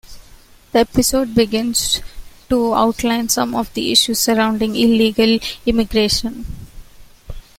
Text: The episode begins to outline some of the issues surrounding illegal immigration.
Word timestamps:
The 0.71 0.79
episode 0.79 1.35
begins 1.35 2.01
to 2.49 2.73
outline 2.73 3.29
some 3.29 3.53
of 3.53 3.71
the 3.75 3.91
issues 3.91 4.17
surrounding 4.19 4.75
illegal 4.75 5.37
immigration. 5.63 6.43